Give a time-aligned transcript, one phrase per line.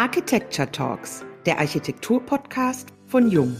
[0.00, 3.54] Architecture Talks, der Architektur-Podcast von Jung.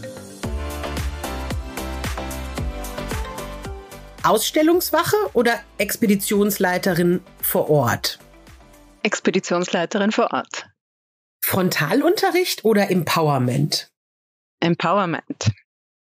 [4.23, 8.17] Ausstellungswache oder Expeditionsleiterin vor Ort?
[9.03, 10.67] Expeditionsleiterin vor Ort.
[11.45, 13.91] Frontalunterricht oder Empowerment?
[14.61, 15.51] Empowerment.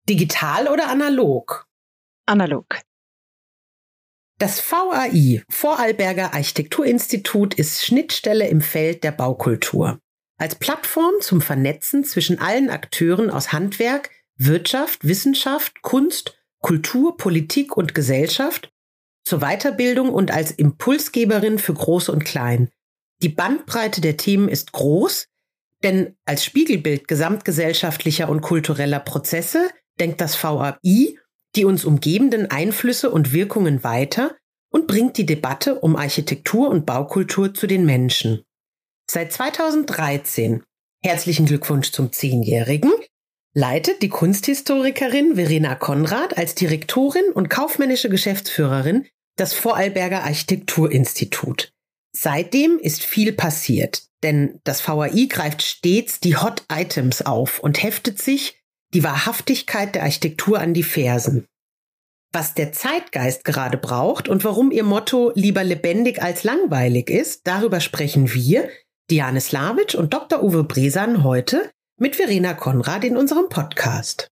[0.08, 1.66] Digital oder analog?
[2.26, 2.78] Analog.
[4.38, 9.98] Das VAI, Vorarlberger Architekturinstitut, ist Schnittstelle im Feld der Baukultur.
[10.40, 14.08] Als Plattform zum Vernetzen zwischen allen Akteuren aus Handwerk,
[14.38, 18.72] Wirtschaft, Wissenschaft, Kunst, Kultur, Politik und Gesellschaft,
[19.22, 22.70] zur Weiterbildung und als Impulsgeberin für Groß und Klein.
[23.20, 25.26] Die Bandbreite der Themen ist groß,
[25.82, 29.68] denn als Spiegelbild gesamtgesellschaftlicher und kultureller Prozesse
[30.00, 31.18] denkt das VAI
[31.56, 34.36] die uns umgebenden Einflüsse und Wirkungen weiter
[34.70, 38.44] und bringt die Debatte um Architektur und Baukultur zu den Menschen.
[39.12, 40.62] Seit 2013,
[41.02, 42.92] herzlichen Glückwunsch zum Zehnjährigen,
[43.52, 51.72] leitet die Kunsthistorikerin Verena Konrad als Direktorin und kaufmännische Geschäftsführerin das Vorarlberger Architekturinstitut.
[52.12, 58.22] Seitdem ist viel passiert, denn das VAI greift stets die Hot Items auf und heftet
[58.22, 58.62] sich
[58.94, 61.48] die Wahrhaftigkeit der Architektur an die Fersen.
[62.32, 67.80] Was der Zeitgeist gerade braucht und warum ihr Motto lieber lebendig als langweilig ist, darüber
[67.80, 68.68] sprechen wir,
[69.10, 70.40] Diane Slavic und Dr.
[70.40, 74.28] Uwe Bresan heute mit Verena Konrad in unserem Podcast.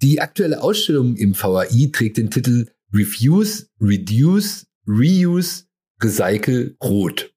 [0.00, 5.64] Die aktuelle Ausstellung im VAI trägt den Titel Refuse, Reduce, Reuse,
[6.00, 7.34] Recycle, Rot.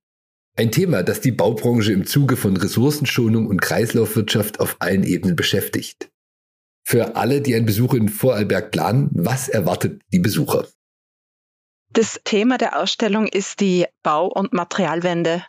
[0.56, 6.12] Ein Thema, das die Baubranche im Zuge von Ressourcenschonung und Kreislaufwirtschaft auf allen Ebenen beschäftigt.
[6.84, 10.68] Für alle, die einen Besuch in Vorarlberg planen, was erwartet die Besucher?
[11.90, 15.44] Das Thema der Ausstellung ist die Bau- und Materialwende.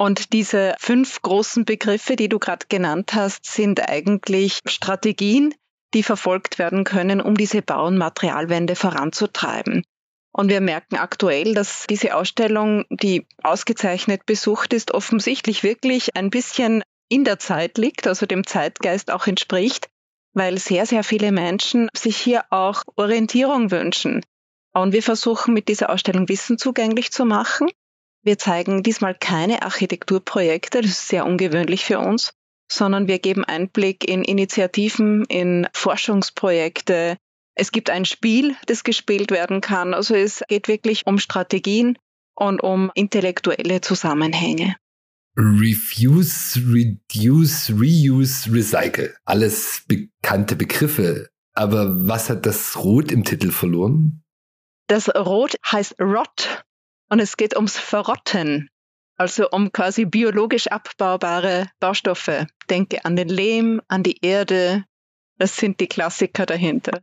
[0.00, 5.54] Und diese fünf großen Begriffe, die du gerade genannt hast, sind eigentlich Strategien,
[5.92, 9.84] die verfolgt werden können, um diese Bau- und Materialwende voranzutreiben.
[10.32, 16.82] Und wir merken aktuell, dass diese Ausstellung, die ausgezeichnet besucht ist, offensichtlich wirklich ein bisschen
[17.10, 19.90] in der Zeit liegt, also dem Zeitgeist auch entspricht,
[20.32, 24.24] weil sehr, sehr viele Menschen sich hier auch Orientierung wünschen.
[24.72, 27.68] Und wir versuchen mit dieser Ausstellung Wissen zugänglich zu machen.
[28.22, 32.34] Wir zeigen diesmal keine Architekturprojekte, das ist sehr ungewöhnlich für uns,
[32.70, 37.16] sondern wir geben Einblick in Initiativen, in Forschungsprojekte.
[37.54, 39.94] Es gibt ein Spiel, das gespielt werden kann.
[39.94, 41.96] Also es geht wirklich um Strategien
[42.34, 44.76] und um intellektuelle Zusammenhänge.
[45.36, 49.14] Refuse, Reduce, Reuse, Recycle.
[49.24, 51.30] Alles bekannte Begriffe.
[51.54, 54.22] Aber was hat das Rot im Titel verloren?
[54.88, 56.64] Das Rot heißt Rot
[57.10, 58.70] und es geht ums Verrotten.
[59.16, 62.46] Also um quasi biologisch abbaubare Baustoffe.
[62.70, 64.84] Denke an den Lehm, an die Erde.
[65.36, 67.02] Das sind die Klassiker dahinter.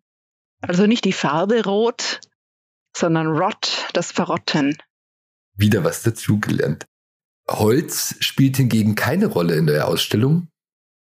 [0.62, 2.20] Also nicht die Farbe Rot,
[2.96, 4.78] sondern Rot, das Verrotten.
[5.56, 6.86] Wieder was dazugelernt.
[7.48, 10.48] Holz spielt hingegen keine Rolle in der Ausstellung.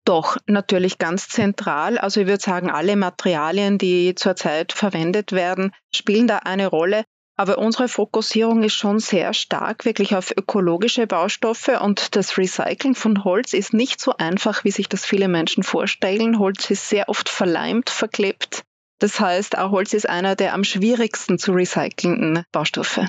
[0.05, 1.97] Doch, natürlich ganz zentral.
[1.97, 7.05] Also ich würde sagen, alle Materialien, die zurzeit verwendet werden, spielen da eine Rolle.
[7.37, 13.25] Aber unsere Fokussierung ist schon sehr stark wirklich auf ökologische Baustoffe und das Recyceln von
[13.25, 16.39] Holz ist nicht so einfach, wie sich das viele Menschen vorstellen.
[16.39, 18.63] Holz ist sehr oft verleimt, verklebt.
[18.99, 23.01] Das heißt, auch Holz ist einer der am schwierigsten zu recycelnden Baustoffe.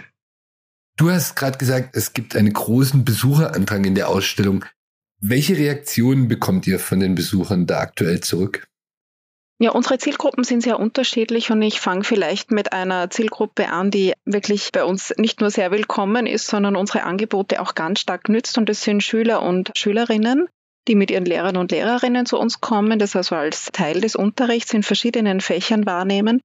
[0.96, 4.64] Du hast gerade gesagt, es gibt einen großen Besucherandrang in der Ausstellung.
[5.20, 8.66] Welche Reaktionen bekommt ihr von den Besuchern da aktuell zurück?
[9.58, 14.12] Ja, unsere Zielgruppen sind sehr unterschiedlich und ich fange vielleicht mit einer Zielgruppe an, die
[14.26, 18.58] wirklich bei uns nicht nur sehr willkommen ist, sondern unsere Angebote auch ganz stark nützt.
[18.58, 20.46] Und das sind Schüler und Schülerinnen,
[20.88, 24.74] die mit ihren Lehrern und Lehrerinnen zu uns kommen, das also als Teil des Unterrichts
[24.74, 26.42] in verschiedenen Fächern wahrnehmen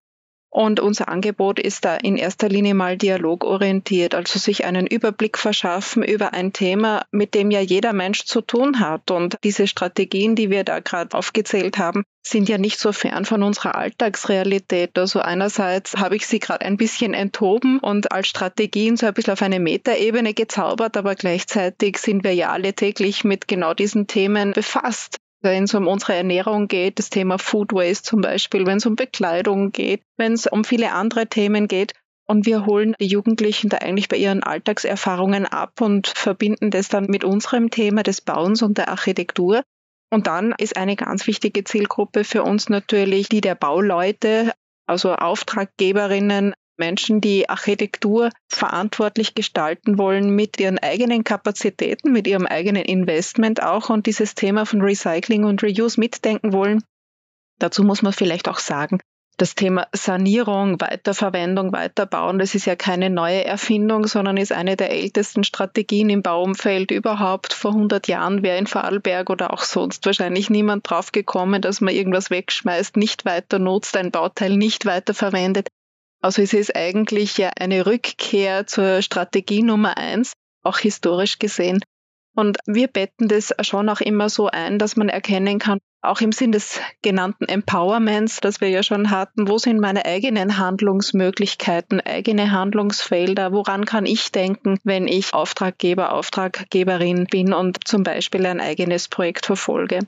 [0.54, 6.04] und unser Angebot ist da in erster Linie mal dialogorientiert, also sich einen Überblick verschaffen
[6.04, 9.12] über ein Thema, mit dem ja jeder Mensch zu tun hat.
[9.12, 13.44] Und diese Strategien, die wir da gerade aufgezählt haben, sind ja nicht so fern von
[13.44, 14.98] unserer Alltagsrealität.
[14.98, 19.34] Also einerseits habe ich sie gerade ein bisschen enthoben und als Strategien so ein bisschen
[19.34, 24.52] auf eine Metaebene gezaubert, aber gleichzeitig sind wir ja alle täglich mit genau diesen Themen
[24.52, 28.86] befasst wenn es um unsere Ernährung geht, das Thema Food Waste zum Beispiel, wenn es
[28.86, 31.94] um Bekleidung geht, wenn es um viele andere Themen geht.
[32.28, 37.08] Und wir holen die Jugendlichen da eigentlich bei ihren Alltagserfahrungen ab und verbinden das dann
[37.08, 39.64] mit unserem Thema des Bauens und der Architektur.
[40.14, 44.54] Und dann ist eine ganz wichtige Zielgruppe für uns natürlich die der Bauleute,
[44.86, 52.84] also Auftraggeberinnen, Menschen, die Architektur verantwortlich gestalten wollen mit ihren eigenen Kapazitäten, mit ihrem eigenen
[52.84, 56.84] Investment auch und dieses Thema von Recycling und Reuse mitdenken wollen.
[57.60, 59.00] Dazu muss man vielleicht auch sagen,
[59.38, 64.92] das Thema Sanierung, Weiterverwendung, Weiterbauen, das ist ja keine neue Erfindung, sondern ist eine der
[64.92, 67.54] ältesten Strategien im Baumfeld überhaupt.
[67.54, 71.94] Vor 100 Jahren wäre in Vorarlberg oder auch sonst wahrscheinlich niemand drauf gekommen, dass man
[71.94, 75.70] irgendwas wegschmeißt, nicht weiter nutzt, ein Bauteil nicht weiterverwendet.
[76.22, 80.34] Also es ist eigentlich ja eine Rückkehr zur Strategie Nummer eins,
[80.64, 81.82] auch historisch gesehen.
[82.36, 86.32] Und wir betten das schon auch immer so ein, dass man erkennen kann, auch im
[86.32, 92.52] Sinn des genannten Empowerments, das wir ja schon hatten, wo sind meine eigenen Handlungsmöglichkeiten, eigene
[92.52, 99.10] Handlungsfelder, woran kann ich denken, wenn ich Auftraggeber, Auftraggeberin bin und zum Beispiel ein eigenes
[99.10, 100.00] Projekt verfolge.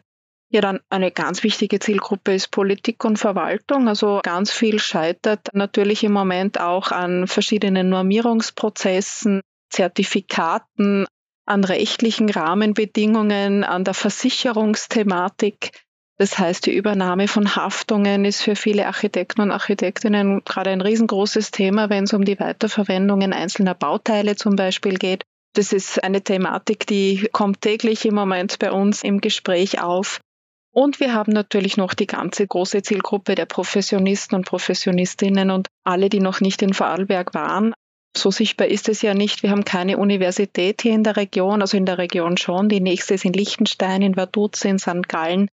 [0.54, 3.88] Ja, dann eine ganz wichtige Zielgruppe ist Politik und Verwaltung.
[3.88, 9.42] Also ganz viel scheitert natürlich im Moment auch an verschiedenen Normierungsprozessen,
[9.72, 11.08] Zertifikaten,
[11.48, 15.72] an rechtlichen Rahmenbedingungen, an der Versicherungsthematik.
[16.20, 21.50] Das heißt, die Übernahme von Haftungen ist für viele Architekten und Architektinnen gerade ein riesengroßes
[21.50, 25.24] Thema, wenn es um die Weiterverwendungen einzelner Bauteile zum Beispiel geht.
[25.56, 30.20] Das ist eine Thematik, die kommt täglich im Moment bei uns im Gespräch auf.
[30.74, 36.10] Und wir haben natürlich noch die ganze große Zielgruppe der Professionisten und Professionistinnen und alle,
[36.10, 37.74] die noch nicht in Vorarlberg waren,
[38.16, 39.44] so sichtbar ist es ja nicht.
[39.44, 42.70] Wir haben keine Universität hier in der Region, also in der Region schon.
[42.70, 45.08] Die nächste ist in Liechtenstein, in Vaduz, in St.
[45.08, 45.50] Gallen.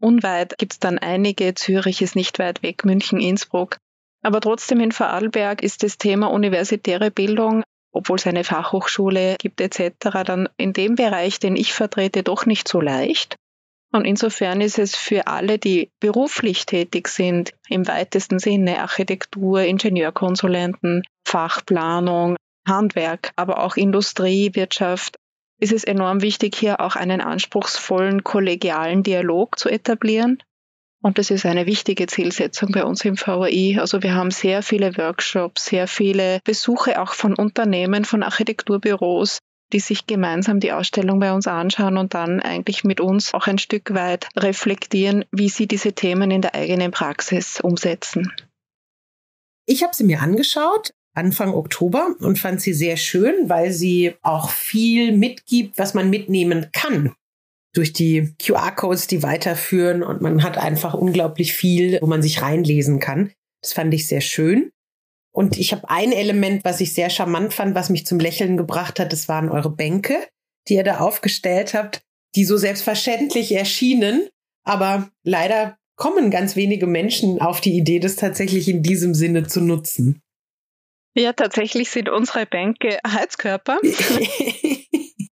[0.00, 1.54] Unweit gibt es dann einige.
[1.54, 3.78] Zürich ist nicht weit weg, München, Innsbruck.
[4.22, 10.24] Aber trotzdem in Vorarlberg ist das Thema universitäre Bildung, obwohl es eine Fachhochschule gibt etc.,
[10.24, 13.36] dann in dem Bereich, den ich vertrete, doch nicht so leicht.
[13.94, 21.04] Und insofern ist es für alle, die beruflich tätig sind, im weitesten Sinne Architektur, Ingenieurkonsulenten,
[21.24, 22.34] Fachplanung,
[22.66, 25.14] Handwerk, aber auch Industrie, Wirtschaft,
[25.60, 30.42] ist es enorm wichtig, hier auch einen anspruchsvollen kollegialen Dialog zu etablieren.
[31.00, 33.76] Und das ist eine wichtige Zielsetzung bei uns im VAI.
[33.78, 39.38] Also wir haben sehr viele Workshops, sehr viele Besuche auch von Unternehmen, von Architekturbüros,
[39.74, 43.58] die sich gemeinsam die Ausstellung bei uns anschauen und dann eigentlich mit uns auch ein
[43.58, 48.32] Stück weit reflektieren, wie sie diese Themen in der eigenen Praxis umsetzen.
[49.66, 54.50] Ich habe sie mir angeschaut Anfang Oktober und fand sie sehr schön, weil sie auch
[54.50, 57.14] viel mitgibt, was man mitnehmen kann
[57.72, 63.00] durch die QR-Codes, die weiterführen und man hat einfach unglaublich viel, wo man sich reinlesen
[63.00, 63.32] kann.
[63.62, 64.70] Das fand ich sehr schön.
[65.34, 69.00] Und ich habe ein Element, was ich sehr charmant fand, was mich zum Lächeln gebracht
[69.00, 70.16] hat, das waren eure Bänke,
[70.68, 72.02] die ihr da aufgestellt habt,
[72.36, 74.28] die so selbstverständlich erschienen.
[74.62, 79.60] Aber leider kommen ganz wenige Menschen auf die Idee, das tatsächlich in diesem Sinne zu
[79.60, 80.22] nutzen.
[81.16, 83.78] Ja, tatsächlich sind unsere Bänke Heizkörper.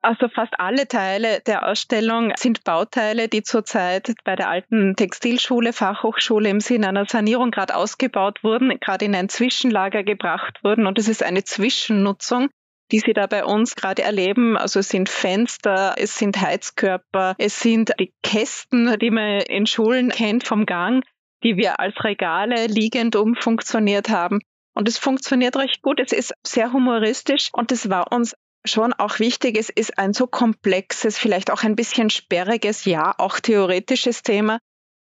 [0.07, 6.47] Also fast alle Teile der Ausstellung sind Bauteile, die zurzeit bei der alten Textilschule, Fachhochschule
[6.47, 10.87] im Sinne einer Sanierung gerade ausgebaut wurden, gerade in ein Zwischenlager gebracht wurden.
[10.87, 12.47] Und es ist eine Zwischennutzung,
[12.93, 14.55] die Sie da bei uns gerade erleben.
[14.55, 20.07] Also es sind Fenster, es sind Heizkörper, es sind die Kästen, die man in Schulen
[20.07, 21.03] kennt vom Gang,
[21.43, 24.39] die wir als Regale liegend umfunktioniert haben.
[24.73, 25.99] Und es funktioniert recht gut.
[25.99, 28.35] Es ist sehr humoristisch und es war uns
[28.67, 29.57] schon auch wichtig.
[29.57, 34.59] Es ist ein so komplexes, vielleicht auch ein bisschen sperriges, ja, auch theoretisches Thema.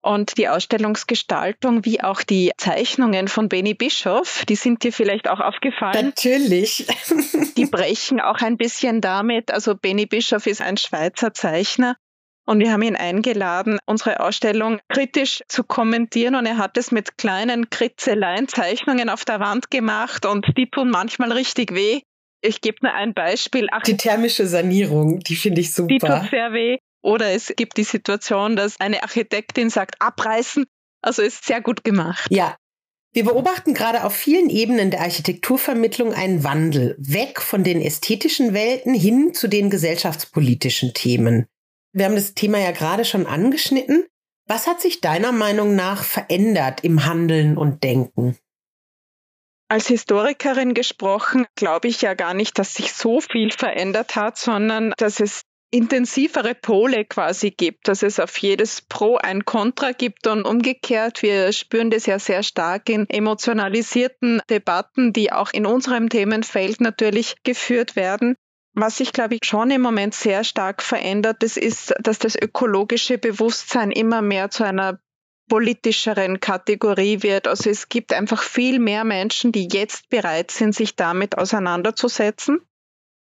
[0.05, 5.39] Und die Ausstellungsgestaltung wie auch die Zeichnungen von Benny Bischoff, die sind dir vielleicht auch
[5.39, 6.07] aufgefallen.
[6.07, 6.85] Natürlich.
[7.57, 9.49] die brechen auch ein bisschen damit.
[9.49, 11.95] Also Benny Bischoff ist ein Schweizer Zeichner.
[12.45, 16.35] Und wir haben ihn eingeladen, unsere Ausstellung kritisch zu kommentieren.
[16.35, 20.25] Und er hat es mit kleinen Kritzeleien, Zeichnungen auf der Wand gemacht.
[20.25, 22.01] Und die tun manchmal richtig weh.
[22.45, 23.67] Ich gebe nur ein Beispiel.
[23.71, 25.87] Ach, die thermische Sanierung, die finde ich super.
[25.87, 26.77] Die tut sehr weh.
[27.01, 30.65] Oder es gibt die Situation, dass eine Architektin sagt, abreißen.
[31.01, 32.27] Also ist sehr gut gemacht.
[32.29, 32.55] Ja.
[33.13, 38.93] Wir beobachten gerade auf vielen Ebenen der Architekturvermittlung einen Wandel weg von den ästhetischen Welten
[38.93, 41.45] hin zu den gesellschaftspolitischen Themen.
[41.93, 44.05] Wir haben das Thema ja gerade schon angeschnitten.
[44.47, 48.35] Was hat sich deiner Meinung nach verändert im Handeln und Denken?
[49.73, 54.93] Als Historikerin gesprochen, glaube ich ja gar nicht, dass sich so viel verändert hat, sondern
[54.97, 60.45] dass es intensivere Pole quasi gibt, dass es auf jedes Pro ein Contra gibt und
[60.45, 61.23] umgekehrt.
[61.23, 67.37] Wir spüren das ja sehr stark in emotionalisierten Debatten, die auch in unserem Themenfeld natürlich
[67.41, 68.35] geführt werden.
[68.75, 73.17] Was sich, glaube ich, schon im Moment sehr stark verändert, das ist, dass das ökologische
[73.17, 74.99] Bewusstsein immer mehr zu einer
[75.53, 77.47] politischeren Kategorie wird.
[77.47, 82.59] Also es gibt einfach viel mehr Menschen, die jetzt bereit sind, sich damit auseinanderzusetzen.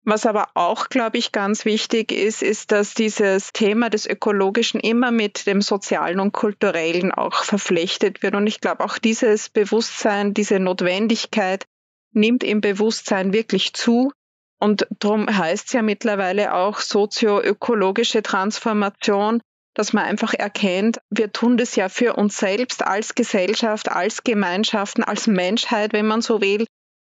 [0.06, 5.12] Was aber auch, glaube ich, ganz wichtig ist, ist, dass dieses Thema des Ökologischen immer
[5.12, 8.36] mit dem Sozialen und Kulturellen auch verflechtet wird.
[8.36, 11.65] Und ich glaube, auch dieses Bewusstsein, diese Notwendigkeit
[12.13, 14.13] nimmt im Bewusstsein wirklich zu.
[14.62, 19.42] Und darum heißt es ja mittlerweile auch sozioökologische Transformation,
[19.74, 25.03] dass man einfach erkennt, wir tun das ja für uns selbst als Gesellschaft, als Gemeinschaften,
[25.03, 26.65] als Menschheit, wenn man so will.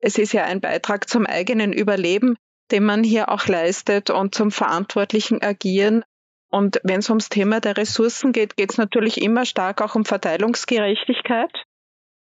[0.01, 2.37] Es ist ja ein Beitrag zum eigenen Überleben
[2.71, 6.05] den man hier auch leistet und zum verantwortlichen Agieren.
[6.51, 10.05] Und wenn es ums Thema der Ressourcen geht, geht es natürlich immer stark auch um
[10.05, 11.53] Verteilungsgerechtigkeit.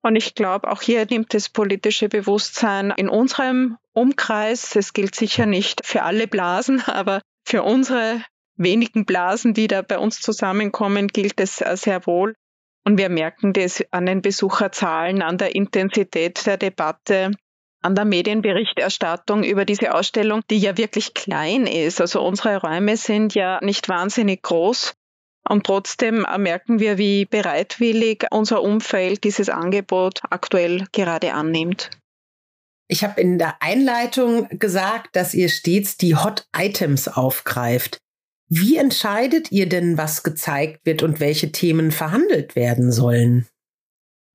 [0.03, 5.47] Und ich glaube, auch hier nimmt das politische Bewusstsein in unserem Umkreis, es gilt sicher
[5.47, 8.23] nicht für alle Blasen, aber für unsere
[8.59, 12.35] wenigen Blasen, die da bei uns zusammenkommen, gilt es sehr wohl.
[12.85, 17.33] Und wir merken das an den Besucherzahlen, an der Intensität der Debatte,
[17.83, 22.01] an der Medienberichterstattung über diese Ausstellung, die ja wirklich klein ist.
[22.01, 24.95] Also unsere Räume sind ja nicht wahnsinnig groß.
[25.49, 31.91] Und trotzdem merken wir, wie bereitwillig unser Umfeld dieses Angebot aktuell gerade annimmt.
[32.91, 37.99] Ich habe in der Einleitung gesagt, dass ihr stets die Hot Items aufgreift.
[38.49, 43.47] Wie entscheidet ihr denn, was gezeigt wird und welche Themen verhandelt werden sollen?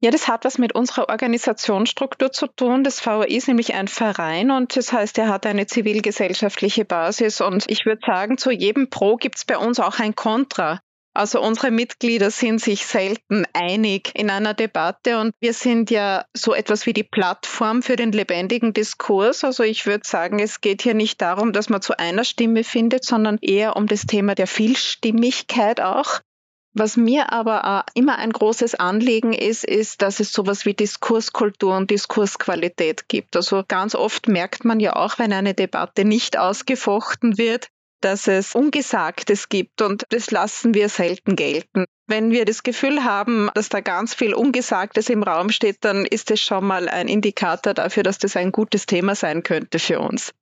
[0.04, 2.84] Ja, das hat was mit unserer Organisationsstruktur zu tun.
[2.84, 7.40] Das VAI ist nämlich ein Verein und das heißt, er hat eine zivilgesellschaftliche Basis.
[7.40, 10.82] Und ich würde sagen, zu jedem Pro gibt es bei uns auch ein Contra.
[11.16, 16.56] Also unsere Mitglieder sind sich selten einig in einer Debatte und wir sind ja so
[16.56, 19.44] etwas wie die Plattform für den lebendigen Diskurs.
[19.44, 23.06] Also ich würde sagen, es geht hier nicht darum, dass man zu einer Stimme findet,
[23.06, 26.20] sondern eher um das Thema der Vielstimmigkeit auch.
[26.76, 31.92] Was mir aber immer ein großes Anliegen ist, ist, dass es sowas wie Diskurskultur und
[31.92, 33.36] Diskursqualität gibt.
[33.36, 37.68] Also ganz oft merkt man ja auch, wenn eine Debatte nicht ausgefochten wird,
[38.04, 41.86] dass es Ungesagtes gibt und das lassen wir selten gelten.
[42.08, 46.30] Wenn wir das Gefühl haben, dass da ganz viel Ungesagtes im Raum steht, dann ist
[46.32, 50.34] es schon mal ein Indikator dafür, dass das ein gutes Thema sein könnte für uns.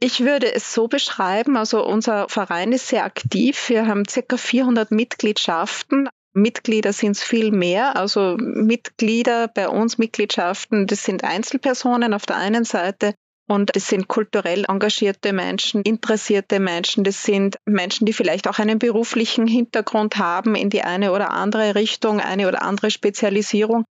[0.00, 3.68] Ich würde es so beschreiben, also unser Verein ist sehr aktiv.
[3.68, 6.08] Wir haben circa 400 Mitgliedschaften.
[6.32, 7.94] Mitglieder sind es viel mehr.
[7.94, 13.14] Also Mitglieder bei uns, Mitgliedschaften, das sind Einzelpersonen auf der einen Seite
[13.52, 17.04] und das sind kulturell engagierte Menschen, interessierte Menschen.
[17.04, 21.74] Das sind Menschen, die vielleicht auch einen beruflichen Hintergrund haben in die eine oder andere
[21.74, 23.84] Richtung, eine oder andere Spezialisierung.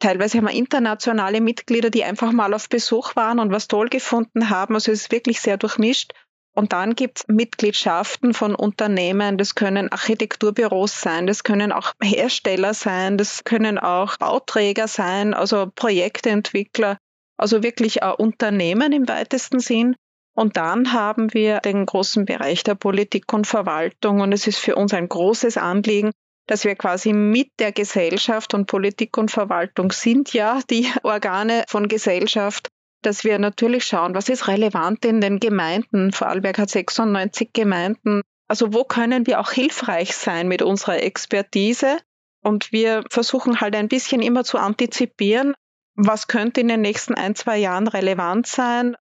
[0.00, 4.50] Teilweise haben wir internationale Mitglieder, die einfach mal auf Besuch waren und was toll gefunden
[4.50, 4.74] haben.
[4.74, 6.12] Also es ist wirklich sehr durchmischt.
[6.54, 12.72] Und dann gibt es Mitgliedschaften von Unternehmen, das können Architekturbüros sein, das können auch Hersteller
[12.72, 16.96] sein, das können auch Bauträger sein, also Projektentwickler,
[17.36, 19.96] also wirklich auch Unternehmen im weitesten Sinn.
[20.34, 24.76] Und dann haben wir den großen Bereich der Politik und Verwaltung und es ist für
[24.76, 26.10] uns ein großes Anliegen,
[26.46, 31.88] dass wir quasi mit der Gesellschaft und Politik und Verwaltung sind ja die Organe von
[31.88, 32.68] Gesellschaft,
[33.02, 36.12] dass wir natürlich schauen, was ist relevant in den Gemeinden.
[36.12, 38.22] Vorarlberg hat 96 Gemeinden.
[38.48, 41.98] Also wo können wir auch hilfreich sein mit unserer Expertise?
[42.42, 45.54] Und wir versuchen halt ein bisschen immer zu antizipieren,
[45.96, 48.96] was könnte in den nächsten ein, zwei Jahren relevant sein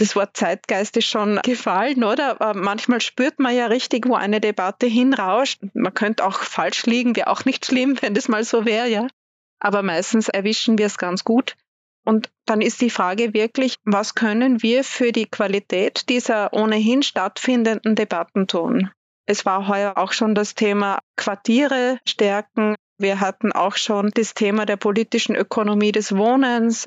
[0.00, 2.40] das Wort Zeitgeist ist schon gefallen, oder?
[2.40, 5.60] Aber manchmal spürt man ja richtig, wo eine Debatte hinrauscht.
[5.74, 9.08] Man könnte auch falsch liegen, wäre auch nicht schlimm, wenn das mal so wäre, ja.
[9.58, 11.54] Aber meistens erwischen wir es ganz gut.
[12.02, 17.94] Und dann ist die Frage wirklich, was können wir für die Qualität dieser ohnehin stattfindenden
[17.94, 18.90] Debatten tun?
[19.26, 22.74] Es war heuer auch schon das Thema Quartiere stärken.
[23.00, 26.86] Wir hatten auch schon das Thema der politischen Ökonomie des Wohnens.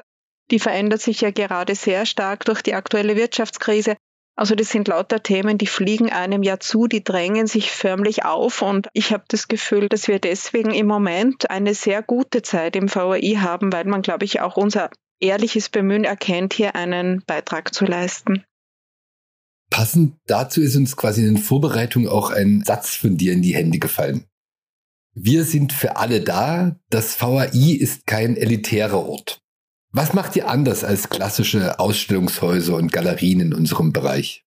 [0.51, 3.95] Die verändert sich ja gerade sehr stark durch die aktuelle Wirtschaftskrise.
[4.35, 8.61] Also das sind lauter Themen, die fliegen einem ja zu, die drängen sich förmlich auf
[8.61, 12.93] und ich habe das Gefühl, dass wir deswegen im Moment eine sehr gute Zeit im
[12.93, 17.85] VAI haben, weil man, glaube ich, auch unser ehrliches Bemühen erkennt, hier einen Beitrag zu
[17.85, 18.43] leisten.
[19.71, 23.55] Passend dazu ist uns quasi in den Vorbereitungen auch ein Satz von dir in die
[23.55, 24.27] Hände gefallen.
[25.15, 26.75] Wir sind für alle da.
[26.89, 29.41] Das VAI ist kein elitärer Ort.
[29.91, 34.43] Was macht ihr anders als klassische Ausstellungshäuser und Galerien in unserem Bereich?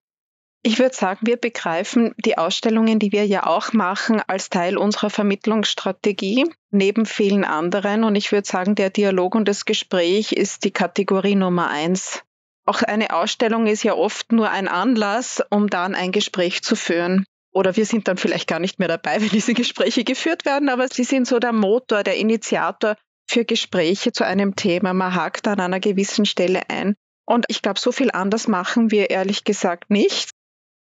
[0.64, 5.10] Ich würde sagen, wir begreifen die Ausstellungen, die wir ja auch machen, als Teil unserer
[5.10, 8.02] Vermittlungsstrategie, neben vielen anderen.
[8.02, 12.22] Und ich würde sagen, der Dialog und das Gespräch ist die Kategorie Nummer eins.
[12.64, 17.24] Auch eine Ausstellung ist ja oft nur ein Anlass, um dann ein Gespräch zu führen.
[17.56, 20.88] Oder wir sind dann vielleicht gar nicht mehr dabei, wenn diese Gespräche geführt werden, aber
[20.88, 22.96] sie sind so der Motor, der Initiator
[23.28, 24.92] für Gespräche zu einem Thema.
[24.92, 26.94] Man hakt an einer gewissen Stelle ein.
[27.24, 30.30] Und ich glaube, so viel anders machen wir ehrlich gesagt nicht.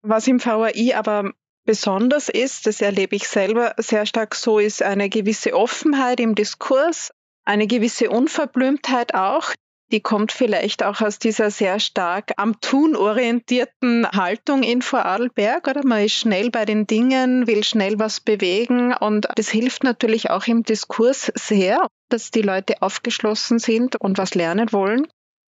[0.01, 1.31] Was im VAI aber
[1.65, 7.11] besonders ist, das erlebe ich selber sehr stark so, ist eine gewisse Offenheit im Diskurs,
[7.45, 9.53] eine gewisse Unverblümtheit auch,
[9.91, 15.85] die kommt vielleicht auch aus dieser sehr stark am Tun orientierten Haltung in Vorarlberg, oder?
[15.85, 20.47] Man ist schnell bei den Dingen, will schnell was bewegen und das hilft natürlich auch
[20.47, 25.07] im Diskurs sehr, dass die Leute aufgeschlossen sind und was lernen wollen.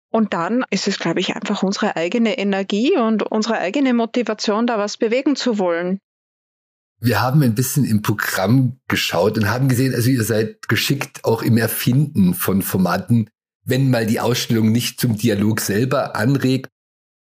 [0.09, 4.77] Und dann ist es, glaube ich, einfach unsere eigene Energie und unsere eigene Motivation, da
[4.77, 5.99] was bewegen zu wollen.
[6.99, 11.43] Wir haben ein bisschen im Programm geschaut und haben gesehen, also ihr seid geschickt auch
[11.43, 13.29] im Erfinden von Formaten,
[13.67, 16.69] wenn mal die Ausstellung nicht zum Dialog selber anregt,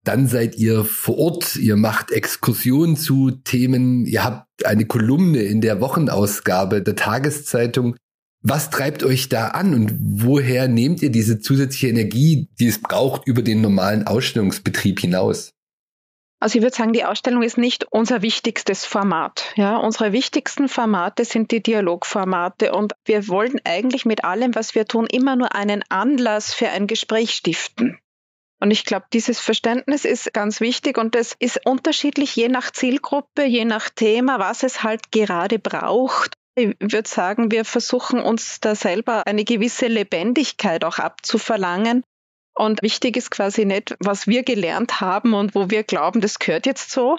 [0.06, 5.60] dann seid ihr vor Ort, ihr macht Exkursionen zu Themen, ihr habt eine Kolumne in
[5.60, 7.98] der Wochenausgabe der Tageszeitung.
[8.42, 13.28] Was treibt euch da an und woher nehmt ihr diese zusätzliche Energie, die es braucht,
[13.28, 15.52] über den normalen Ausstellungsbetrieb hinaus?
[16.40, 19.54] Also ich würde sagen, die Ausstellung ist nicht unser wichtigstes Format.
[19.56, 24.86] Ja, unsere wichtigsten Formate sind die Dialogformate und wir wollen eigentlich mit allem, was wir
[24.86, 27.98] tun, immer nur einen Anlass für ein Gespräch stiften.
[28.60, 33.44] Und ich glaube, dieses Verständnis ist ganz wichtig und es ist unterschiedlich je nach Zielgruppe,
[33.44, 36.34] je nach Thema, was es halt gerade braucht.
[36.56, 42.04] Ich würde sagen, wir versuchen uns da selber eine gewisse Lebendigkeit auch abzuverlangen
[42.58, 46.66] und wichtig ist quasi nicht, was wir gelernt haben und wo wir glauben, das gehört
[46.66, 47.18] jetzt so,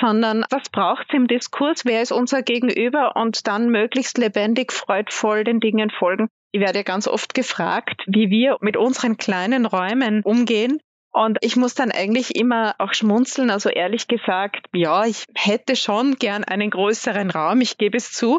[0.00, 5.44] sondern was braucht es im Diskurs, wer ist unser Gegenüber und dann möglichst lebendig, freudvoll
[5.44, 6.28] den Dingen folgen.
[6.52, 10.80] Ich werde ja ganz oft gefragt, wie wir mit unseren kleinen Räumen umgehen.
[11.12, 13.50] Und ich muss dann eigentlich immer auch schmunzeln.
[13.50, 18.38] Also ehrlich gesagt, ja, ich hätte schon gern einen größeren Raum, ich gebe es zu.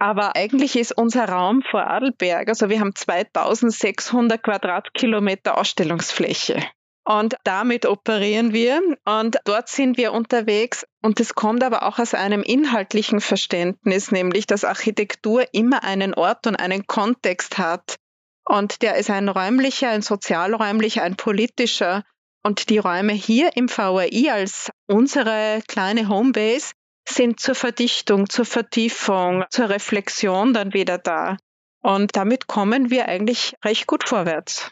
[0.00, 6.62] Aber eigentlich ist unser Raum vor Adelberg, also wir haben 2600 Quadratkilometer Ausstellungsfläche.
[7.04, 10.86] Und damit operieren wir und dort sind wir unterwegs.
[11.02, 16.46] Und das kommt aber auch aus einem inhaltlichen Verständnis, nämlich dass Architektur immer einen Ort
[16.46, 17.96] und einen Kontext hat.
[18.44, 22.04] Und der ist ein räumlicher, ein sozialräumlicher, ein politischer.
[22.44, 26.72] Und die Räume hier im VRI als unsere kleine Homebase
[27.08, 31.36] sind zur Verdichtung, zur Vertiefung, zur Reflexion dann wieder da.
[31.82, 34.70] Und damit kommen wir eigentlich recht gut vorwärts.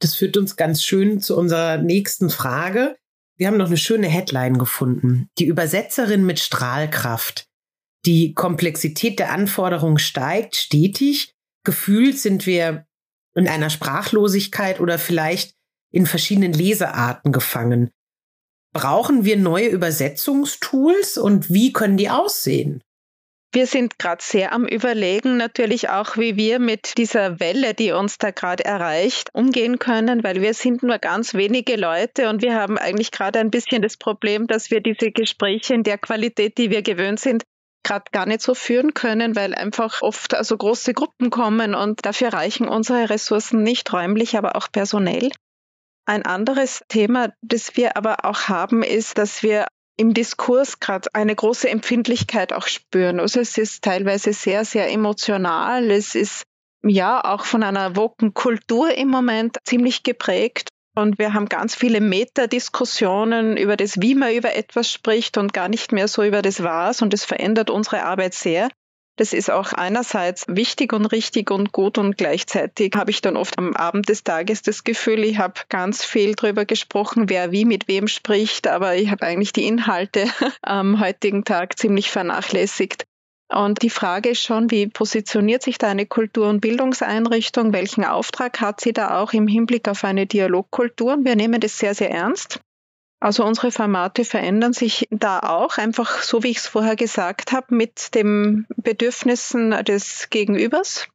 [0.00, 2.96] Das führt uns ganz schön zu unserer nächsten Frage.
[3.36, 5.28] Wir haben noch eine schöne Headline gefunden.
[5.38, 7.46] Die Übersetzerin mit Strahlkraft.
[8.04, 11.34] Die Komplexität der Anforderungen steigt stetig.
[11.64, 12.84] Gefühlt sind wir
[13.34, 15.54] in einer Sprachlosigkeit oder vielleicht
[15.92, 17.90] in verschiedenen Lesearten gefangen.
[18.72, 22.82] Brauchen wir neue Übersetzungstools und wie können die aussehen?
[23.54, 28.16] Wir sind gerade sehr am Überlegen, natürlich auch, wie wir mit dieser Welle, die uns
[28.16, 32.78] da gerade erreicht, umgehen können, weil wir sind nur ganz wenige Leute und wir haben
[32.78, 36.80] eigentlich gerade ein bisschen das Problem, dass wir diese Gespräche in der Qualität, die wir
[36.80, 37.42] gewöhnt sind,
[37.84, 42.32] gerade gar nicht so führen können, weil einfach oft also große Gruppen kommen und dafür
[42.32, 45.30] reichen unsere Ressourcen nicht räumlich, aber auch personell.
[46.04, 51.34] Ein anderes Thema, das wir aber auch haben, ist, dass wir im Diskurs gerade eine
[51.34, 53.20] große Empfindlichkeit auch spüren.
[53.20, 55.90] Also es ist teilweise sehr, sehr emotional.
[55.90, 56.44] Es ist
[56.82, 60.68] ja auch von einer woken Kultur im Moment ziemlich geprägt.
[60.94, 65.68] Und wir haben ganz viele Metadiskussionen über das, wie man über etwas spricht und gar
[65.68, 67.00] nicht mehr so über das Was.
[67.00, 68.68] Und das verändert unsere Arbeit sehr.
[69.22, 73.56] Das ist auch einerseits wichtig und richtig und gut und gleichzeitig habe ich dann oft
[73.56, 77.86] am Abend des Tages das Gefühl, ich habe ganz viel darüber gesprochen, wer wie mit
[77.86, 80.24] wem spricht, aber ich habe eigentlich die Inhalte
[80.62, 83.04] am heutigen Tag ziemlich vernachlässigt.
[83.48, 87.72] Und die Frage ist schon, wie positioniert sich da eine Kultur- und Bildungseinrichtung?
[87.72, 91.18] Welchen Auftrag hat sie da auch im Hinblick auf eine Dialogkultur?
[91.22, 92.58] Wir nehmen das sehr, sehr ernst.
[93.22, 97.72] Also unsere Formate verändern sich da auch, einfach so wie ich es vorher gesagt habe,
[97.72, 101.06] mit den Bedürfnissen des Gegenübers.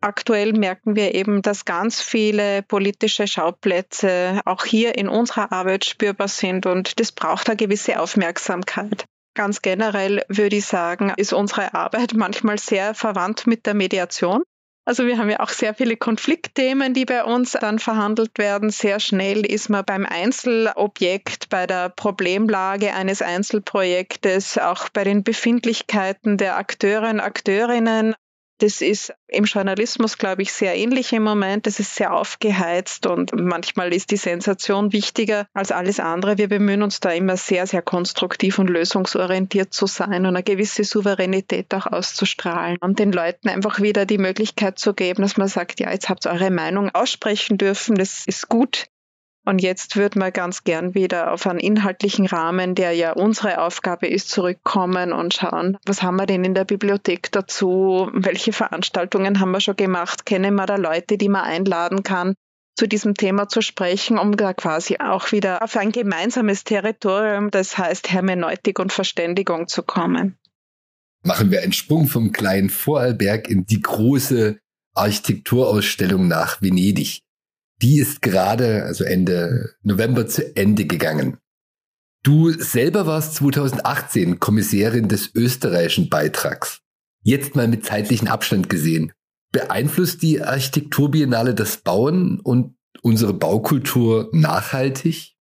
[0.00, 6.28] Aktuell merken wir eben, dass ganz viele politische Schauplätze auch hier in unserer Arbeit spürbar
[6.28, 9.04] sind und das braucht eine gewisse Aufmerksamkeit.
[9.34, 14.44] Ganz generell würde ich sagen, ist unsere Arbeit manchmal sehr verwandt mit der Mediation.
[14.84, 18.70] Also wir haben ja auch sehr viele Konfliktthemen, die bei uns dann verhandelt werden.
[18.70, 26.36] Sehr schnell ist man beim Einzelobjekt, bei der Problemlage eines Einzelprojektes, auch bei den Befindlichkeiten
[26.36, 28.14] der Akteurinnen, Akteurinnen.
[28.62, 31.66] Das ist im Journalismus, glaube ich, sehr ähnlich im Moment.
[31.66, 36.38] Das ist sehr aufgeheizt und manchmal ist die Sensation wichtiger als alles andere.
[36.38, 40.84] Wir bemühen uns da immer sehr, sehr konstruktiv und lösungsorientiert zu sein und eine gewisse
[40.84, 45.80] Souveränität auch auszustrahlen und den Leuten einfach wieder die Möglichkeit zu geben, dass man sagt,
[45.80, 47.96] ja, jetzt habt ihr eure Meinung aussprechen dürfen.
[47.96, 48.86] Das ist gut.
[49.44, 54.06] Und jetzt würde man ganz gern wieder auf einen inhaltlichen Rahmen, der ja unsere Aufgabe
[54.06, 58.08] ist, zurückkommen und schauen, was haben wir denn in der Bibliothek dazu?
[58.12, 60.26] Welche Veranstaltungen haben wir schon gemacht?
[60.26, 62.34] Kennen wir da Leute, die man einladen kann,
[62.76, 67.76] zu diesem Thema zu sprechen, um da quasi auch wieder auf ein gemeinsames Territorium, das
[67.76, 70.38] heißt Hermeneutik und Verständigung zu kommen?
[71.24, 74.58] Machen wir einen Sprung vom kleinen Vorarlberg in die große
[74.94, 77.22] Architekturausstellung nach Venedig
[77.82, 81.38] die ist gerade, also Ende November zu Ende gegangen.
[82.22, 86.80] Du selber warst 2018 Kommissärin des österreichischen Beitrags.
[87.22, 89.12] Jetzt mal mit zeitlichen Abstand gesehen.
[89.50, 95.34] Beeinflusst die Architekturbiennale das Bauen und unsere Baukultur nachhaltig?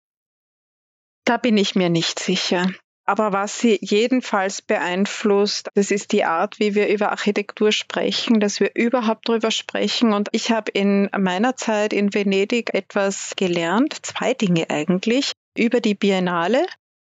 [1.25, 2.71] Da bin ich mir nicht sicher.
[3.11, 8.61] Aber was sie jedenfalls beeinflusst, das ist die Art, wie wir über Architektur sprechen, dass
[8.61, 10.13] wir überhaupt darüber sprechen.
[10.13, 15.97] Und ich habe in meiner Zeit in Venedig etwas gelernt, zwei Dinge eigentlich, über die
[15.97, 16.65] Biennale,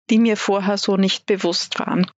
[0.09, 2.11] die mir vorher so nicht bewusst waren.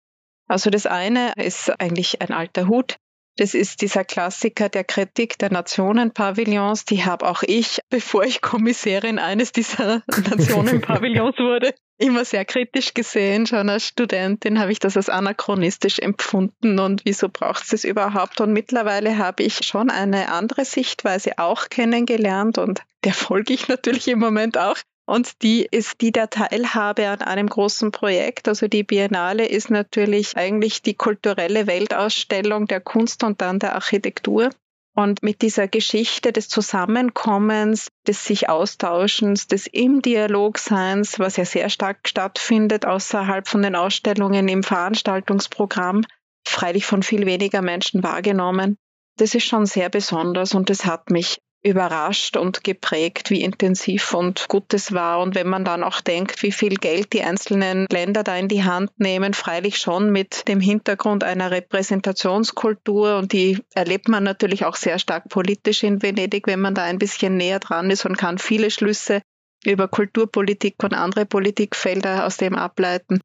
[0.47, 2.97] Also das eine ist eigentlich ein alter Hut.
[3.37, 6.85] Das ist dieser Klassiker der Kritik der Nationenpavillons.
[6.85, 13.45] Die habe auch ich, bevor ich Kommissärin eines dieser Nationenpavillons wurde, immer sehr kritisch gesehen.
[13.45, 18.41] Schon als Studentin habe ich das als anachronistisch empfunden und wieso braucht es das überhaupt?
[18.41, 24.07] Und mittlerweile habe ich schon eine andere Sichtweise auch kennengelernt und der folge ich natürlich
[24.07, 24.77] im Moment auch.
[25.05, 28.47] Und die ist die der Teilhabe an einem großen Projekt.
[28.47, 34.51] Also die Biennale ist natürlich eigentlich die kulturelle Weltausstellung der Kunst und dann der Architektur.
[34.93, 41.69] Und mit dieser Geschichte des Zusammenkommens, des sich Austauschens, des im Dialogseins, was ja sehr
[41.69, 46.05] stark stattfindet außerhalb von den Ausstellungen im Veranstaltungsprogramm,
[46.45, 48.75] freilich von viel weniger Menschen wahrgenommen,
[49.17, 54.47] das ist schon sehr besonders und das hat mich überrascht und geprägt, wie intensiv und
[54.47, 55.19] gut es war.
[55.19, 58.63] Und wenn man dann auch denkt, wie viel Geld die einzelnen Länder da in die
[58.63, 63.17] Hand nehmen, freilich schon mit dem Hintergrund einer Repräsentationskultur.
[63.17, 66.99] Und die erlebt man natürlich auch sehr stark politisch in Venedig, wenn man da ein
[66.99, 69.21] bisschen näher dran ist und kann viele Schlüsse
[69.63, 73.21] über Kulturpolitik und andere Politikfelder aus dem ableiten.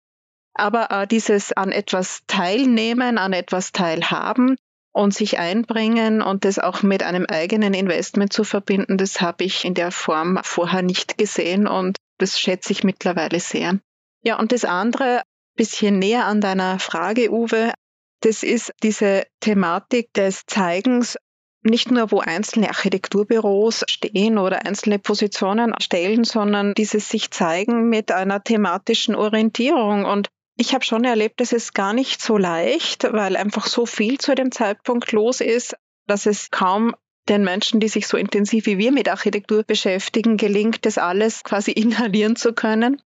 [0.52, 4.56] Aber äh, dieses an etwas teilnehmen, an etwas teilhaben,
[4.96, 9.66] und sich einbringen und das auch mit einem eigenen Investment zu verbinden, das habe ich
[9.66, 13.78] in der Form vorher nicht gesehen und das schätze ich mittlerweile sehr.
[14.22, 15.22] Ja, und das andere,
[15.54, 17.74] bisschen näher an deiner Frage, Uwe,
[18.22, 21.18] das ist diese Thematik des Zeigens,
[21.62, 28.12] nicht nur wo einzelne Architekturbüros stehen oder einzelne Positionen stellen, sondern dieses sich zeigen mit
[28.12, 30.06] einer thematischen Orientierung.
[30.06, 34.18] Und ich habe schon erlebt, es ist gar nicht so leicht, weil einfach so viel
[34.18, 36.94] zu dem Zeitpunkt los ist, dass es kaum
[37.28, 41.70] den Menschen, die sich so intensiv wie wir mit Architektur beschäftigen, gelingt, das alles quasi
[41.72, 43.02] inhalieren zu können.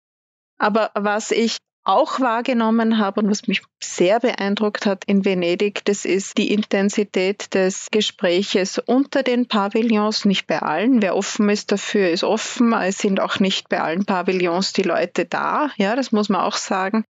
[0.58, 6.06] Aber was ich auch wahrgenommen habe und was mich sehr beeindruckt hat in Venedig, das
[6.06, 11.02] ist die Intensität des Gespräches unter den Pavillons, nicht bei allen.
[11.02, 12.74] Wer offen ist dafür, ist offen.
[12.74, 15.72] Es sind auch nicht bei allen Pavillons die Leute da.
[15.78, 17.06] Ja, das muss man auch sagen.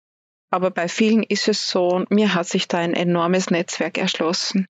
[0.50, 4.66] Aber bei vielen ist es so, mir hat sich da ein enormes Netzwerk erschlossen.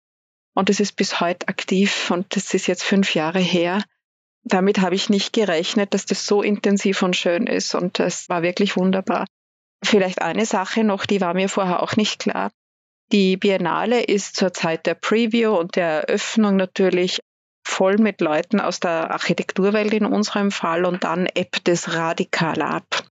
[0.54, 3.84] Und es ist bis heute aktiv und das ist jetzt fünf Jahre her.
[4.42, 8.42] Damit habe ich nicht gerechnet, dass das so intensiv und schön ist und das war
[8.42, 9.26] wirklich wunderbar.
[9.84, 12.50] Vielleicht eine Sache noch, die war mir vorher auch nicht klar.
[13.12, 17.20] Die Biennale ist zur Zeit der Preview und der Eröffnung natürlich
[17.64, 23.04] voll mit Leuten aus der Architekturwelt in unserem Fall und dann ebbt es radikal ab.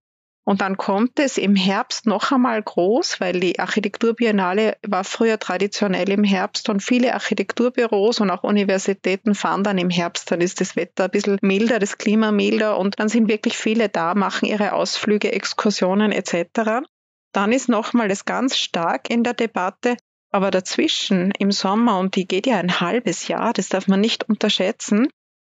[0.47, 6.09] Und dann kommt es im Herbst noch einmal groß, weil die Architekturbiennale war früher traditionell
[6.09, 10.77] im Herbst und viele Architekturbüros und auch Universitäten fahren dann im Herbst, dann ist das
[10.77, 14.71] Wetter ein bisschen milder, das Klima milder und dann sind wirklich viele da, machen ihre
[14.71, 16.87] Ausflüge, Exkursionen etc.
[17.33, 19.97] Dann ist nochmal das ganz stark in der Debatte,
[20.31, 24.29] aber dazwischen im Sommer, und die geht ja ein halbes Jahr, das darf man nicht
[24.29, 25.09] unterschätzen,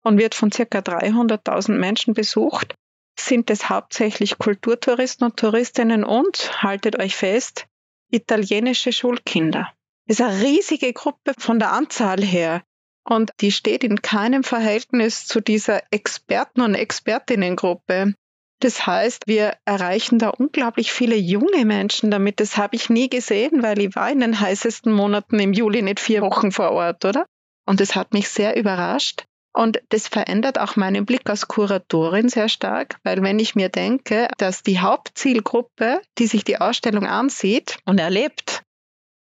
[0.02, 2.74] und wird von circa 300.000 Menschen besucht,
[3.20, 7.66] sind es hauptsächlich Kulturtouristen und Touristinnen und, haltet euch fest,
[8.10, 9.72] italienische Schulkinder.
[10.06, 12.62] Das ist eine riesige Gruppe von der Anzahl her.
[13.04, 18.14] Und die steht in keinem Verhältnis zu dieser Experten- und Expertinnengruppe.
[18.60, 22.40] Das heißt, wir erreichen da unglaublich viele junge Menschen damit.
[22.40, 26.00] Das habe ich nie gesehen, weil ich war in den heißesten Monaten im Juli nicht
[26.00, 27.24] vier Wochen vor Ort, oder?
[27.64, 29.24] Und das hat mich sehr überrascht.
[29.52, 34.28] Und das verändert auch meinen Blick als Kuratorin sehr stark, weil wenn ich mir denke,
[34.38, 38.62] dass die Hauptzielgruppe, die sich die Ausstellung ansieht und erlebt,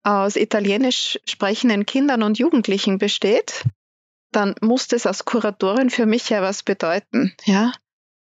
[0.03, 3.65] aus italienisch sprechenden Kindern und Jugendlichen besteht,
[4.33, 7.73] dann muss das als Kuratorin für mich ja was bedeuten, ja.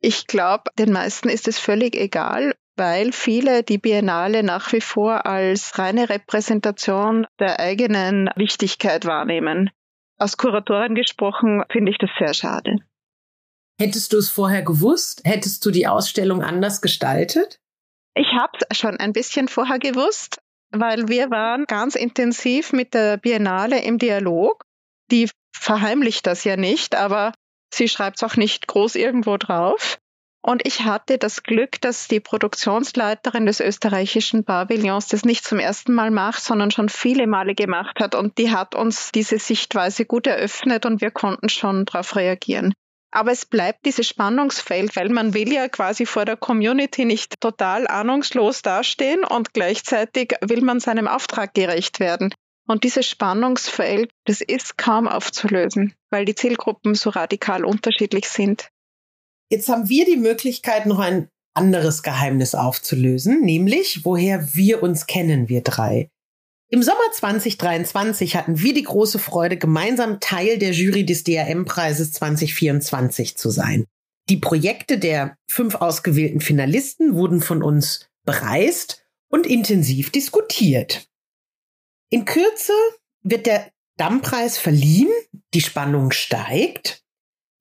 [0.01, 5.25] Ich glaube, den meisten ist es völlig egal, weil viele die Biennale nach wie vor
[5.25, 9.69] als reine Repräsentation der eigenen Wichtigkeit wahrnehmen.
[10.19, 12.75] Als Kuratorin gesprochen finde ich das sehr schade.
[13.79, 15.21] Hättest du es vorher gewusst?
[15.23, 17.59] Hättest du die Ausstellung anders gestaltet?
[18.13, 20.39] Ich habe es schon ein bisschen vorher gewusst,
[20.71, 24.65] weil wir waren ganz intensiv mit der Biennale im Dialog.
[25.09, 27.31] Die verheimlicht das ja nicht, aber
[27.73, 29.99] sie schreibt es auch nicht groß irgendwo drauf.
[30.41, 35.93] Und ich hatte das Glück, dass die Produktionsleiterin des österreichischen Pavillons das nicht zum ersten
[35.93, 38.15] Mal macht, sondern schon viele Male gemacht hat.
[38.15, 42.73] Und die hat uns diese Sichtweise gut eröffnet und wir konnten schon darauf reagieren.
[43.11, 47.87] Aber es bleibt dieses Spannungsfeld, weil man will ja quasi vor der Community nicht total
[47.87, 52.33] ahnungslos dastehen und gleichzeitig will man seinem Auftrag gerecht werden.
[52.67, 58.69] Und dieses Spannungsfeld, das ist kaum aufzulösen, weil die Zielgruppen so radikal unterschiedlich sind.
[59.49, 65.49] Jetzt haben wir die Möglichkeit, noch ein anderes Geheimnis aufzulösen, nämlich woher wir uns kennen,
[65.49, 66.09] wir drei.
[66.71, 73.37] Im Sommer 2023 hatten wir die große Freude, gemeinsam Teil der Jury des DRM-Preises 2024
[73.37, 73.85] zu sein.
[74.29, 81.07] Die Projekte der fünf ausgewählten Finalisten wurden von uns bereist und intensiv diskutiert.
[82.11, 82.73] In Kürze
[83.23, 85.09] wird der Dammpreis verliehen,
[85.55, 87.03] die Spannung steigt.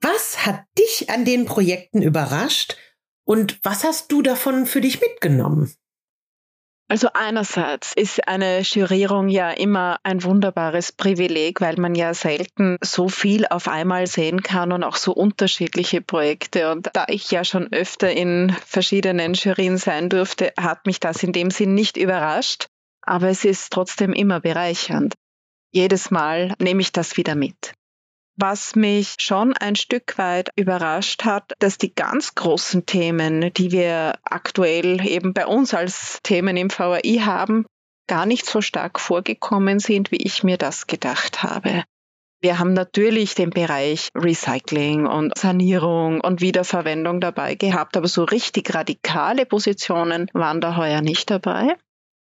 [0.01, 2.77] Was hat dich an den Projekten überrascht
[3.25, 5.75] und was hast du davon für dich mitgenommen?
[6.91, 13.11] Also einerseits ist eine Jurierung ja immer ein wunderbares Privileg, weil man ja selten so
[13.11, 16.73] viel auf einmal sehen kann und auch so unterschiedliche Projekte.
[16.73, 21.33] Und da ich ja schon öfter in verschiedenen Jurien sein durfte, hat mich das in
[21.33, 22.69] dem Sinn nicht überrascht.
[23.03, 25.13] Aber es ist trotzdem immer bereichernd.
[25.71, 27.75] Jedes Mal nehme ich das wieder mit.
[28.41, 34.15] Was mich schon ein Stück weit überrascht hat, dass die ganz großen Themen, die wir
[34.23, 37.67] aktuell eben bei uns als Themen im VAI haben,
[38.07, 41.83] gar nicht so stark vorgekommen sind, wie ich mir das gedacht habe.
[42.41, 48.73] Wir haben natürlich den Bereich Recycling und Sanierung und Wiederverwendung dabei gehabt, aber so richtig
[48.73, 51.75] radikale Positionen waren da heuer nicht dabei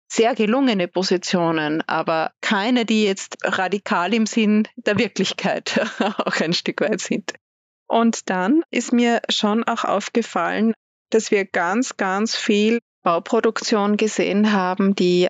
[0.08, 5.80] sehr gelungene Positionen, aber keine, die jetzt radikal im Sinn der Wirklichkeit
[6.18, 7.34] auch ein Stück weit sind.
[7.88, 10.74] Und dann ist mir schon auch aufgefallen,
[11.10, 15.28] dass wir ganz, ganz viel Bauproduktion gesehen haben, die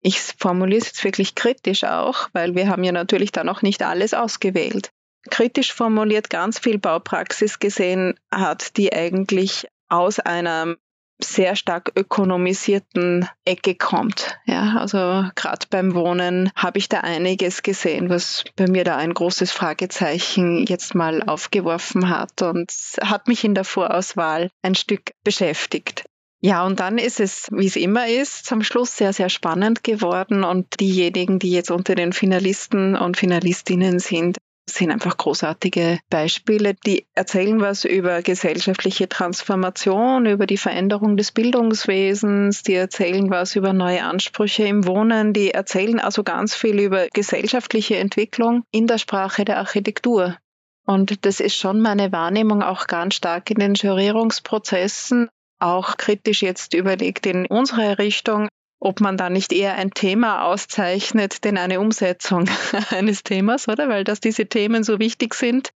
[0.00, 3.82] ich formuliere es jetzt wirklich kritisch auch, weil wir haben ja natürlich da noch nicht
[3.82, 4.90] alles ausgewählt.
[5.30, 10.76] Kritisch formuliert ganz viel Baupraxis gesehen hat, die eigentlich aus einer
[11.18, 14.38] sehr stark ökonomisierten Ecke kommt.
[14.44, 19.14] Ja, also gerade beim Wohnen habe ich da einiges gesehen, was bei mir da ein
[19.14, 26.04] großes Fragezeichen jetzt mal aufgeworfen hat und hat mich in der Vorauswahl ein Stück beschäftigt.
[26.40, 30.44] Ja, und dann ist es, wie es immer ist, zum Schluss sehr, sehr spannend geworden
[30.44, 34.36] und diejenigen, die jetzt unter den Finalisten und Finalistinnen sind,
[34.68, 42.62] sind einfach großartige Beispiele, die erzählen was über gesellschaftliche Transformation, über die Veränderung des Bildungswesens,
[42.62, 47.96] die erzählen was über neue Ansprüche im Wohnen, die erzählen also ganz viel über gesellschaftliche
[47.96, 50.36] Entwicklung in der Sprache der Architektur.
[50.84, 56.74] Und das ist schon meine Wahrnehmung auch ganz stark in den Jurierungsprozessen, auch kritisch jetzt
[56.74, 58.48] überlegt in unsere Richtung,
[58.78, 62.48] ob man da nicht eher ein Thema auszeichnet, denn eine Umsetzung
[62.90, 63.88] eines Themas, oder?
[63.88, 65.70] Weil dass diese Themen so wichtig sind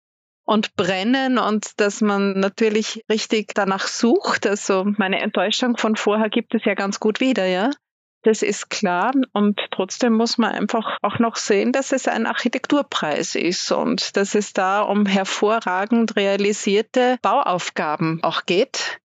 [0.45, 4.47] und brennen und dass man natürlich richtig danach sucht.
[4.47, 7.69] Also meine Enttäuschung von vorher gibt es ja ganz gut wieder, ja.
[8.23, 9.13] Das ist klar.
[9.31, 14.35] Und trotzdem muss man einfach auch noch sehen, dass es ein Architekturpreis ist und dass
[14.35, 18.99] es da um hervorragend realisierte Bauaufgaben auch geht.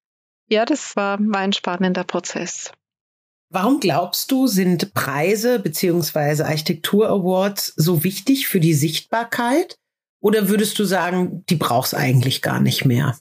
[0.48, 2.72] Ja, das war, war ein spannender Prozess.
[3.54, 6.42] Warum glaubst du, sind Preise bzw.
[6.42, 9.76] Architektur-Awards so wichtig für die Sichtbarkeit?
[10.20, 13.16] Oder würdest du sagen, die brauchst eigentlich gar nicht mehr?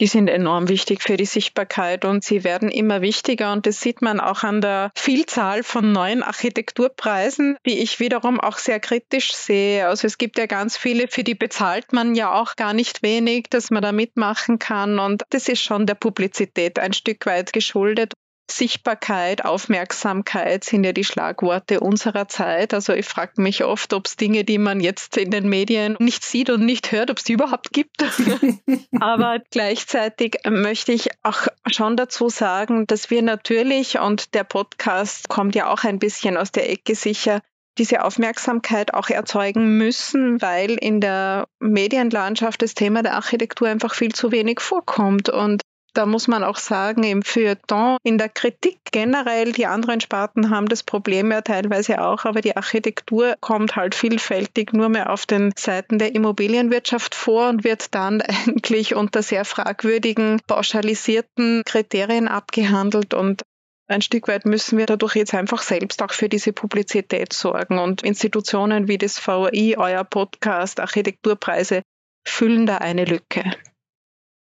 [0.00, 4.02] die sind enorm wichtig für die Sichtbarkeit und sie werden immer wichtiger und das sieht
[4.02, 9.86] man auch an der Vielzahl von neuen Architekturpreisen, die ich wiederum auch sehr kritisch sehe.
[9.86, 13.46] Also es gibt ja ganz viele, für die bezahlt man ja auch gar nicht wenig,
[13.50, 18.14] dass man da mitmachen kann und das ist schon der Publizität ein Stück weit geschuldet.
[18.50, 22.74] Sichtbarkeit, Aufmerksamkeit sind ja die Schlagworte unserer Zeit.
[22.74, 26.24] Also ich frage mich oft, ob es Dinge, die man jetzt in den Medien nicht
[26.24, 28.04] sieht und nicht hört, ob es die überhaupt gibt.
[29.00, 35.54] Aber gleichzeitig möchte ich auch schon dazu sagen, dass wir natürlich, und der Podcast kommt
[35.54, 37.40] ja auch ein bisschen aus der Ecke sicher,
[37.78, 44.12] diese Aufmerksamkeit auch erzeugen müssen, weil in der Medienlandschaft das Thema der Architektur einfach viel
[44.12, 45.28] zu wenig vorkommt.
[45.28, 45.62] Und
[45.94, 50.66] da muss man auch sagen, im Feuilleton, in der Kritik generell, die anderen Sparten haben
[50.66, 55.52] das Problem ja teilweise auch, aber die Architektur kommt halt vielfältig nur mehr auf den
[55.56, 63.42] Seiten der Immobilienwirtschaft vor und wird dann eigentlich unter sehr fragwürdigen, pauschalisierten Kriterien abgehandelt und
[63.86, 67.78] ein Stück weit müssen wir dadurch jetzt einfach selbst auch für diese Publizität sorgen.
[67.78, 71.82] Und Institutionen wie das VI, euer Podcast, Architekturpreise
[72.26, 73.44] füllen da eine Lücke.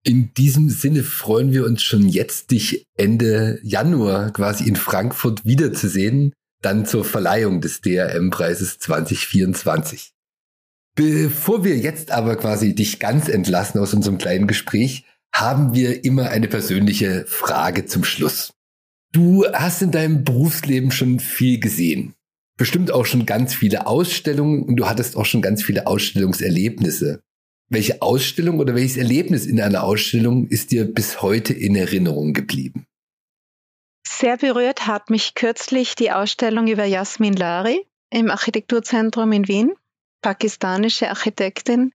[0.04, 6.32] In diesem Sinne freuen wir uns schon jetzt, dich Ende Januar quasi in Frankfurt wiederzusehen,
[6.62, 10.12] dann zur Verleihung des DRM-Preises 2024.
[10.94, 16.30] Bevor wir jetzt aber quasi dich ganz entlassen aus unserem kleinen Gespräch, haben wir immer
[16.30, 18.52] eine persönliche Frage zum Schluss.
[19.12, 22.14] Du hast in deinem Berufsleben schon viel gesehen.
[22.56, 27.20] Bestimmt auch schon ganz viele Ausstellungen und du hattest auch schon ganz viele Ausstellungserlebnisse.
[27.70, 32.86] Welche Ausstellung oder welches Erlebnis in einer Ausstellung ist dir bis heute in Erinnerung geblieben?
[34.06, 39.74] Sehr berührt hat mich kürzlich die Ausstellung über Jasmin Lari im Architekturzentrum in Wien,
[40.22, 41.92] pakistanische Architektin.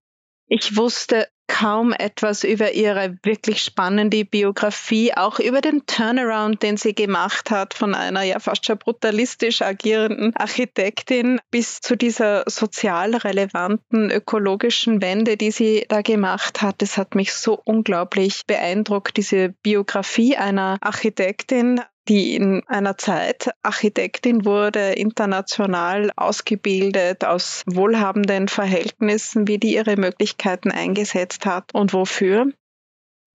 [0.48, 6.94] Ich wusste kaum etwas über ihre wirklich spannende Biografie, auch über den Turnaround, den sie
[6.94, 14.10] gemacht hat von einer ja fast schon brutalistisch agierenden Architektin bis zu dieser sozial relevanten
[14.10, 16.82] ökologischen Wende, die sie da gemacht hat.
[16.82, 24.46] Das hat mich so unglaublich beeindruckt, diese Biografie einer Architektin, die in einer Zeit Architektin
[24.46, 32.48] wurde, international ausgebildet, aus wohlhabenden Verhältnissen, wie die ihre Möglichkeiten eingesetzt hat und wofür.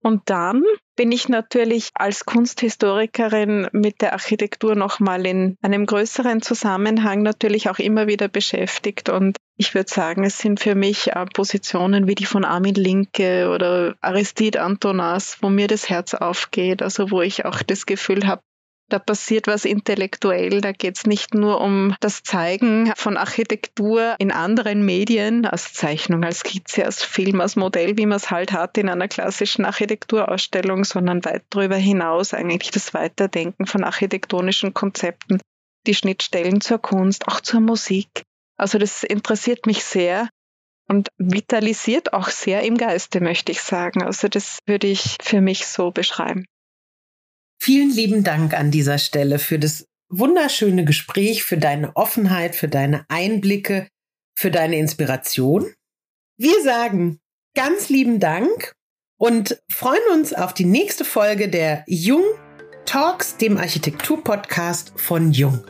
[0.01, 0.63] Und dann
[0.95, 7.79] bin ich natürlich als Kunsthistorikerin mit der Architektur nochmal in einem größeren Zusammenhang natürlich auch
[7.79, 9.09] immer wieder beschäftigt.
[9.09, 13.49] Und ich würde sagen, es sind für mich äh, Positionen wie die von Armin Linke
[13.49, 18.41] oder Aristide Antonas, wo mir das Herz aufgeht, also wo ich auch das Gefühl habe,
[18.89, 20.61] da passiert was intellektuell.
[20.61, 26.23] Da geht es nicht nur um das Zeigen von Architektur in anderen Medien, als Zeichnung,
[26.23, 30.83] als Skizze, als Film, als Modell, wie man es halt hat in einer klassischen Architekturausstellung,
[30.83, 35.39] sondern weit darüber hinaus eigentlich das Weiterdenken von architektonischen Konzepten,
[35.87, 38.23] die Schnittstellen zur Kunst, auch zur Musik.
[38.57, 40.27] Also das interessiert mich sehr
[40.89, 44.03] und vitalisiert auch sehr im Geiste, möchte ich sagen.
[44.03, 46.45] Also das würde ich für mich so beschreiben.
[47.61, 53.05] Vielen lieben Dank an dieser Stelle für das wunderschöne Gespräch, für deine Offenheit, für deine
[53.09, 53.87] Einblicke,
[54.35, 55.73] für deine Inspiration.
[56.37, 57.19] Wir sagen
[57.55, 58.73] ganz lieben Dank
[59.17, 62.23] und freuen uns auf die nächste Folge der Jung
[62.85, 65.63] Talks, dem Architektur-Podcast von Jung.